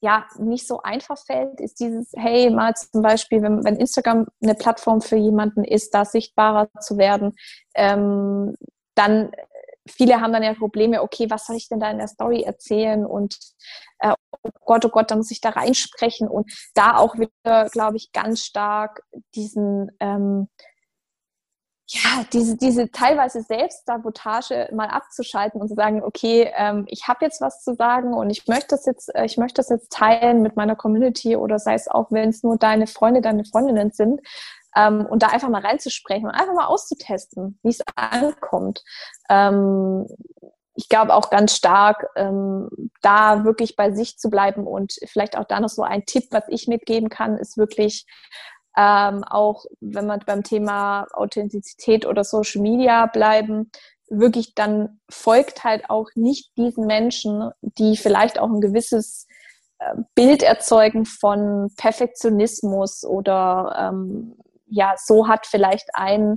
[0.00, 4.54] ja nicht so einfach fällt, ist dieses, hey, mal zum Beispiel, wenn, wenn Instagram eine
[4.54, 7.34] Plattform für jemanden ist, da sichtbarer zu werden,
[7.74, 8.54] ähm,
[8.94, 9.32] dann
[9.88, 13.04] viele haben dann ja Probleme, okay, was soll ich denn da in der Story erzählen?
[13.04, 13.38] Und
[13.98, 16.28] äh, oh Gott, oh Gott, da muss ich da reinsprechen.
[16.28, 19.02] Und da auch wieder, glaube ich, ganz stark
[19.34, 20.48] diesen ähm,
[21.86, 27.42] ja, diese, diese teilweise Selbstsabotage mal abzuschalten und zu sagen, okay, ähm, ich habe jetzt
[27.42, 30.56] was zu sagen und ich möchte das jetzt, äh, ich möchte das jetzt teilen mit
[30.56, 34.22] meiner Community oder sei es auch, wenn es nur deine Freunde, deine Freundinnen sind,
[34.76, 38.82] ähm, und da einfach mal reinzusprechen und einfach mal auszutesten, wie es ankommt.
[39.28, 40.06] Ähm,
[40.76, 42.68] ich glaube auch ganz stark, ähm,
[43.00, 46.44] da wirklich bei sich zu bleiben und vielleicht auch da noch so ein Tipp, was
[46.48, 48.06] ich mitgeben kann, ist wirklich
[48.76, 53.70] ähm, auch, wenn man beim Thema Authentizität oder Social Media bleiben,
[54.08, 59.26] wirklich dann folgt halt auch nicht diesen Menschen, die vielleicht auch ein gewisses
[59.78, 64.36] äh, Bild erzeugen von Perfektionismus oder ähm,
[64.74, 66.36] ja, so hat vielleicht ein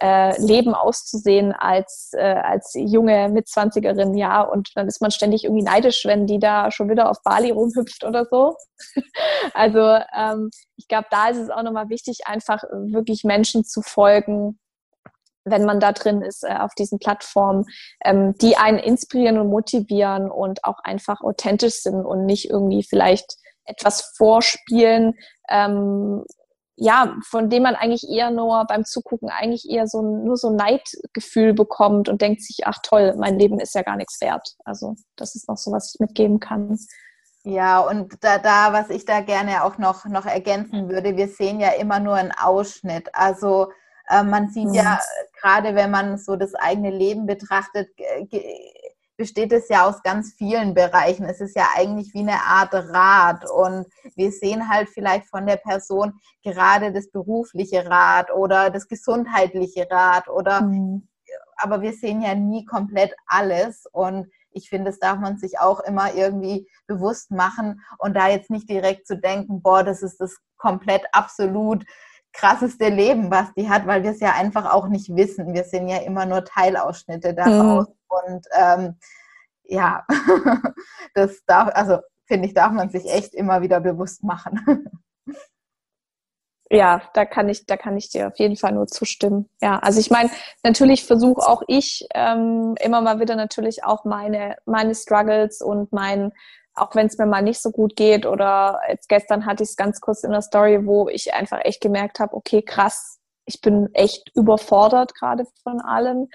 [0.00, 5.64] äh, Leben auszusehen als, äh, als junge Mitzwanzigerin, ja, und dann ist man ständig irgendwie
[5.64, 8.56] neidisch, wenn die da schon wieder auf Bali rumhüpft oder so.
[9.54, 14.58] also ähm, ich glaube, da ist es auch nochmal wichtig, einfach wirklich Menschen zu folgen,
[15.44, 17.64] wenn man da drin ist äh, auf diesen Plattformen,
[18.04, 23.36] ähm, die einen inspirieren und motivieren und auch einfach authentisch sind und nicht irgendwie vielleicht
[23.64, 25.14] etwas vorspielen,
[25.48, 26.24] ähm,
[26.80, 31.52] ja, von dem man eigentlich eher nur beim Zugucken eigentlich eher so nur so Neidgefühl
[31.52, 34.54] bekommt und denkt sich, ach toll, mein Leben ist ja gar nichts wert.
[34.64, 36.78] Also das ist noch so, was ich mitgeben kann.
[37.42, 41.58] Ja, und da, da, was ich da gerne auch noch, noch ergänzen würde, wir sehen
[41.58, 43.08] ja immer nur einen Ausschnitt.
[43.12, 43.72] Also
[44.08, 45.00] äh, man sieht ja, ja
[45.40, 47.88] gerade, wenn man so das eigene Leben betrachtet,
[49.18, 51.26] besteht es ja aus ganz vielen Bereichen.
[51.26, 55.56] Es ist ja eigentlich wie eine Art Rad und wir sehen halt vielleicht von der
[55.56, 61.08] Person gerade das berufliche Rad oder das gesundheitliche Rad oder mhm.
[61.56, 65.80] aber wir sehen ja nie komplett alles und ich finde, das darf man sich auch
[65.80, 70.36] immer irgendwie bewusst machen und da jetzt nicht direkt zu denken, boah, das ist das
[70.56, 71.84] komplett absolut
[72.32, 75.54] krasseste Leben, was die hat, weil wir es ja einfach auch nicht wissen.
[75.54, 77.88] Wir sehen ja immer nur Teilausschnitte daraus.
[77.88, 77.94] Mhm.
[78.08, 78.96] Und ähm,
[79.64, 80.06] ja,
[81.14, 84.88] das darf, also finde ich, darf man sich echt immer wieder bewusst machen.
[86.70, 89.48] Ja, da kann ich, da kann ich dir auf jeden Fall nur zustimmen.
[89.62, 90.30] Ja, also ich meine,
[90.62, 96.30] natürlich versuche auch ich ähm, immer mal wieder natürlich auch meine, meine Struggles und mein,
[96.80, 99.76] auch wenn es mir mal nicht so gut geht oder jetzt gestern hatte ich es
[99.76, 103.88] ganz kurz in der Story, wo ich einfach echt gemerkt habe, okay, krass, ich bin
[103.94, 106.28] echt überfordert gerade von allem.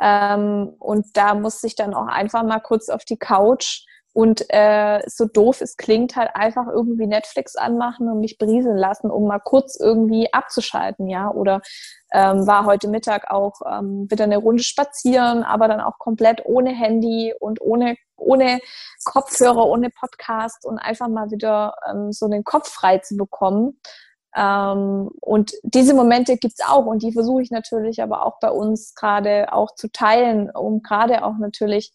[0.00, 5.00] Ähm, und da muss ich dann auch einfach mal kurz auf die Couch und äh,
[5.06, 9.38] so doof es klingt, halt einfach irgendwie Netflix anmachen und mich brieseln lassen, um mal
[9.38, 11.30] kurz irgendwie abzuschalten, ja.
[11.30, 11.60] Oder
[12.12, 16.70] ähm, war heute Mittag auch ähm, wieder eine Runde spazieren, aber dann auch komplett ohne
[16.70, 18.60] Handy und ohne, ohne
[19.04, 23.80] Kopfhörer, ohne Podcast und einfach mal wieder ähm, so den Kopf frei zu bekommen.
[24.34, 28.94] Ähm, und diese Momente gibt's auch und die versuche ich natürlich aber auch bei uns
[28.96, 31.92] gerade auch zu teilen, um gerade auch natürlich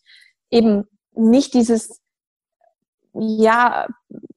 [0.50, 2.02] eben nicht dieses,
[3.20, 3.88] ja,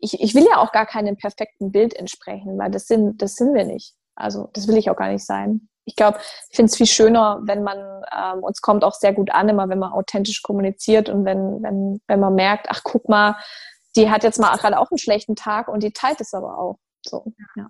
[0.01, 3.55] ich, ich will ja auch gar keinem perfekten Bild entsprechen, weil das sind, das sind
[3.55, 3.95] wir nicht.
[4.15, 5.69] Also das will ich auch gar nicht sein.
[5.85, 6.19] Ich glaube,
[6.51, 7.79] ich finde es viel schöner, wenn man,
[8.13, 12.01] ähm, uns kommt auch sehr gut an, immer wenn man authentisch kommuniziert und wenn, wenn,
[12.07, 13.37] wenn man merkt, ach guck mal,
[13.97, 16.79] die hat jetzt mal gerade auch einen schlechten Tag und die teilt es aber auch.
[17.07, 17.69] So, ja.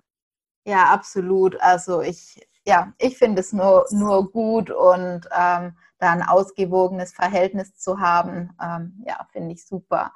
[0.65, 1.59] Ja, absolut.
[1.61, 7.75] Also ich, ja, ich finde es nur, nur gut und ähm, da ein ausgewogenes Verhältnis
[7.75, 10.11] zu haben, ähm, ja, finde ich super.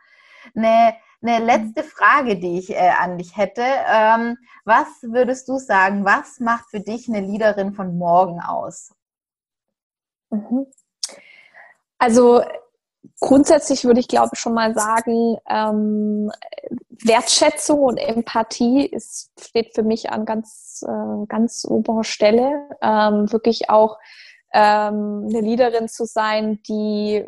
[0.55, 3.63] Eine, eine letzte Frage, die ich äh, an dich hätte.
[3.63, 8.91] Ähm, was würdest du sagen, was macht für dich eine Leaderin von morgen aus?
[10.29, 10.67] Mhm.
[11.97, 12.43] Also
[13.19, 16.31] grundsätzlich würde ich glaube schon mal sagen, ähm,
[16.89, 22.69] Wertschätzung und Empathie ist, steht für mich an ganz, äh, ganz oberer Stelle.
[22.81, 23.97] Ähm, wirklich auch
[24.53, 27.25] ähm, eine Leaderin zu sein, die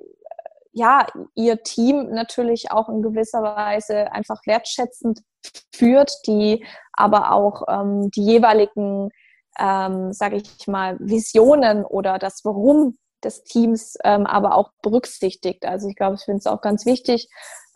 [0.76, 5.22] ja ihr Team natürlich auch in gewisser Weise einfach wertschätzend
[5.74, 9.10] führt, die aber auch ähm, die jeweiligen,
[9.58, 15.66] ähm, sage ich mal, Visionen oder das Warum des Teams ähm, aber auch berücksichtigt.
[15.66, 17.30] Also ich glaube, ich finde es auch ganz wichtig,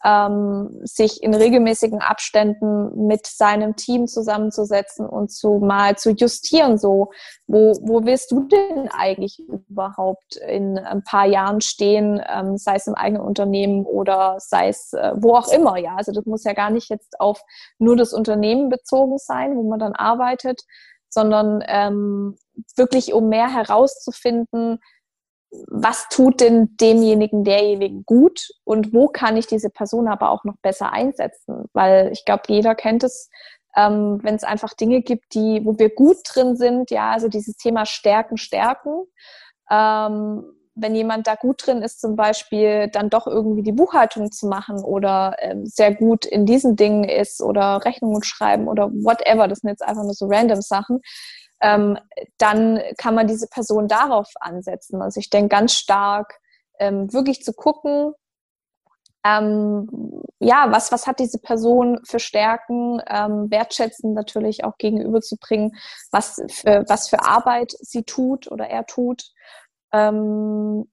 [0.03, 7.11] ähm, sich in regelmäßigen Abständen mit seinem Team zusammenzusetzen und zu mal zu justieren, so,
[7.47, 12.87] wo, wo willst du denn eigentlich überhaupt in ein paar Jahren stehen, ähm, sei es
[12.87, 15.95] im eigenen Unternehmen oder sei es äh, wo auch immer, ja.
[15.95, 17.41] Also das muss ja gar nicht jetzt auf
[17.77, 20.61] nur das Unternehmen bezogen sein, wo man dann arbeitet,
[21.09, 22.37] sondern ähm,
[22.75, 24.79] wirklich um mehr herauszufinden,
[25.67, 30.57] was tut denn demjenigen, derjenigen gut und wo kann ich diese Person aber auch noch
[30.61, 31.65] besser einsetzen?
[31.73, 33.29] Weil ich glaube, jeder kennt es,
[33.75, 37.55] ähm, wenn es einfach Dinge gibt, die, wo wir gut drin sind, ja, also dieses
[37.55, 39.05] Thema Stärken, Stärken.
[39.71, 40.43] Ähm,
[40.81, 44.79] wenn jemand da gut drin ist, zum Beispiel dann doch irgendwie die Buchhaltung zu machen
[44.79, 49.71] oder ähm, sehr gut in diesen Dingen ist oder Rechnungen schreiben oder whatever, das sind
[49.71, 51.01] jetzt einfach nur so random Sachen,
[51.61, 51.97] ähm,
[52.37, 55.01] dann kann man diese Person darauf ansetzen.
[55.01, 56.39] Also ich denke ganz stark,
[56.79, 58.13] ähm, wirklich zu gucken,
[59.25, 65.75] ähm, ja, was, was hat diese Person für Stärken, ähm, wertschätzen natürlich auch gegenüberzubringen,
[66.11, 69.23] was für, was für Arbeit sie tut oder er tut.
[69.91, 70.89] Ähm,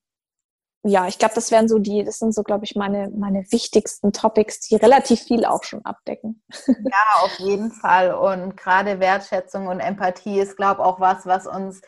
[0.86, 4.12] ja, ich glaube, das wären so die, das sind so, glaube ich, meine, meine wichtigsten
[4.12, 6.42] Topics, die relativ viel auch schon abdecken.
[6.66, 8.14] Ja, auf jeden Fall.
[8.14, 11.80] Und gerade Wertschätzung und Empathie ist, glaube ich, auch was, was uns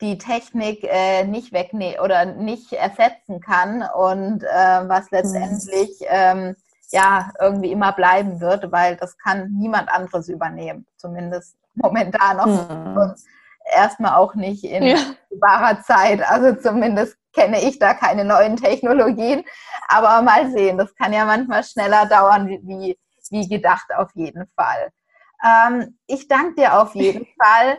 [0.00, 6.06] die Technik äh, nicht wegnehmen oder nicht ersetzen kann und äh, was letztendlich mhm.
[6.08, 6.56] ähm,
[6.90, 12.68] ja irgendwie immer bleiben wird, weil das kann niemand anderes übernehmen, zumindest momentan noch.
[12.68, 13.14] Mhm.
[13.74, 14.98] Erstmal auch nicht in ja.
[15.86, 16.22] Zeit.
[16.28, 19.44] Also zumindest kenne ich da keine neuen Technologien.
[19.88, 22.98] Aber mal sehen, das kann ja manchmal schneller dauern, wie,
[23.30, 24.90] wie gedacht auf jeden Fall.
[25.44, 27.78] Ähm, ich danke dir auf jeden Fall.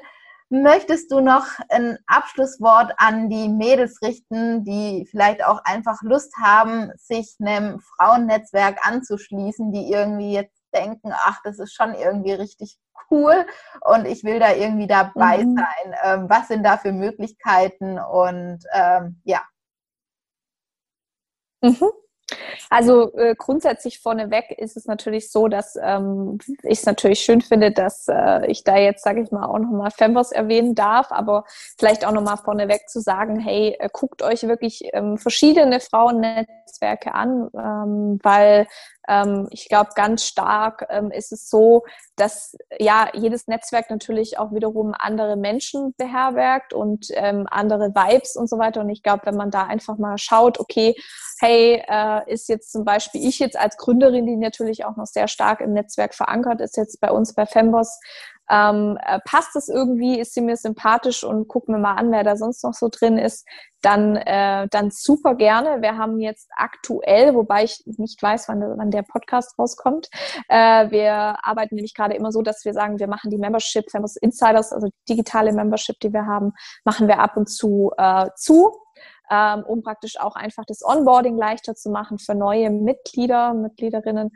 [0.50, 6.91] Möchtest du noch ein Abschlusswort an die Mädels richten, die vielleicht auch einfach Lust haben,
[6.98, 12.77] sich einem Frauennetzwerk anzuschließen, die irgendwie jetzt denken, ach, das ist schon irgendwie richtig
[13.09, 13.45] cool
[13.81, 15.57] und ich will da irgendwie dabei mhm.
[15.57, 15.95] sein.
[16.03, 19.41] Ähm, was sind da für Möglichkeiten und ähm, ja.
[21.61, 21.91] Mhm.
[22.69, 27.71] Also äh, grundsätzlich vorneweg ist es natürlich so, dass ähm, ich es natürlich schön finde,
[27.71, 31.45] dass äh, ich da jetzt, sage ich mal, auch nochmal Femboss erwähnen darf, aber
[31.77, 37.49] vielleicht auch nochmal vorneweg zu sagen, hey, äh, guckt euch wirklich ähm, verschiedene Frauennetzwerke an,
[37.53, 38.67] ähm, weil
[39.08, 41.84] ähm, ich glaube, ganz stark ähm, ist es so,
[42.15, 48.50] dass ja jedes Netzwerk natürlich auch wiederum andere Menschen beherbergt und ähm, andere Vibes und
[48.50, 48.82] so weiter.
[48.82, 50.96] Und ich glaube, wenn man da einfach mal schaut, okay,
[51.39, 55.28] hey, äh, ist jetzt zum Beispiel ich jetzt als Gründerin, die natürlich auch noch sehr
[55.28, 58.00] stark im Netzwerk verankert ist, jetzt bei uns bei Femboss,
[58.49, 62.23] ähm, äh, passt es irgendwie, ist sie mir sympathisch und gucken wir mal an, wer
[62.23, 63.47] da sonst noch so drin ist,
[63.81, 65.81] dann, äh, dann super gerne.
[65.81, 70.10] Wir haben jetzt aktuell, wobei ich nicht weiß, wann, wann der Podcast rauskommt,
[70.49, 74.15] äh, wir arbeiten nämlich gerade immer so, dass wir sagen, wir machen die Membership, Famous
[74.15, 76.53] Insiders, also digitale Membership, die wir haben,
[76.84, 78.71] machen wir ab und zu äh, zu
[79.29, 84.31] ähm, um praktisch auch einfach das Onboarding leichter zu machen für neue Mitglieder, Mitgliederinnen.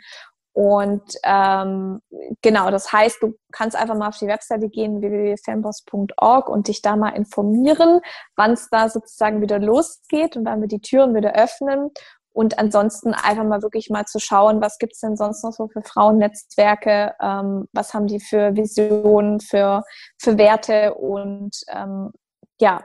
[0.60, 2.02] Und ähm,
[2.42, 6.98] genau, das heißt, du kannst einfach mal auf die Webseite gehen, www.fanboss.org und dich da
[6.98, 8.02] mal informieren,
[8.36, 11.92] wann es da sozusagen wieder losgeht und wann wir die Türen wieder öffnen.
[12.34, 15.70] Und ansonsten einfach mal wirklich mal zu schauen, was gibt es denn sonst noch so
[15.70, 19.86] für Frauennetzwerke, ähm, was haben die für Visionen, für,
[20.18, 22.12] für Werte und ähm,
[22.60, 22.84] ja,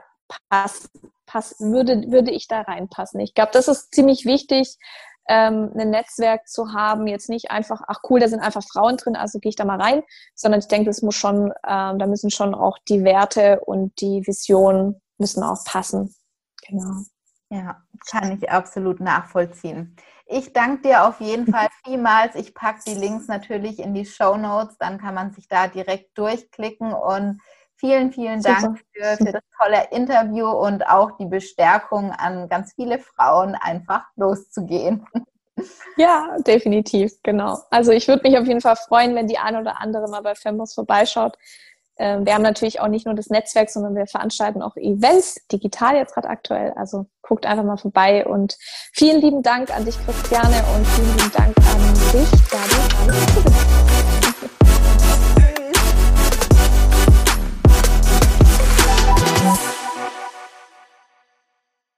[0.49, 0.89] pass,
[1.25, 3.19] pass, würde, würde ich da reinpassen.
[3.19, 4.77] Ich glaube, das ist ziemlich wichtig,
[5.27, 9.15] ähm, ein Netzwerk zu haben, jetzt nicht einfach, ach cool, da sind einfach Frauen drin,
[9.15, 10.03] also gehe ich da mal rein,
[10.35, 14.25] sondern ich denke, das muss schon, ähm, da müssen schon auch die Werte und die
[14.25, 16.13] Vision müssen auch passen.
[16.67, 17.01] Genau.
[17.49, 19.95] Ja, kann ich absolut nachvollziehen.
[20.25, 22.35] Ich danke dir auf jeden Fall vielmals.
[22.35, 26.17] Ich packe die Links natürlich in die Show Notes, dann kann man sich da direkt
[26.17, 27.39] durchklicken und
[27.77, 32.99] Vielen, vielen Dank für, für, das tolle Interview und auch die Bestärkung an ganz viele
[32.99, 35.05] Frauen, einfach loszugehen.
[35.95, 37.57] Ja, definitiv, genau.
[37.69, 40.35] Also ich würde mich auf jeden Fall freuen, wenn die eine oder andere mal bei
[40.35, 41.37] Fembos vorbeischaut.
[41.97, 45.95] ähm, wir haben natürlich auch nicht nur das Netzwerk, sondern wir veranstalten auch Events, digital
[45.95, 46.73] jetzt gerade aktuell.
[46.75, 48.57] Also guckt einfach mal vorbei und
[48.91, 53.64] vielen lieben Dank an dich, Christiane, und vielen lieben Dank an dich, Gabi.